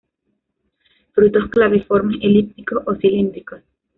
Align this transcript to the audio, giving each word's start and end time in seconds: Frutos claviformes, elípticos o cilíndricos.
Frutos 1.13 1.47
claviformes, 1.51 2.17
elípticos 2.23 2.81
o 2.87 2.95
cilíndricos. 2.95 3.61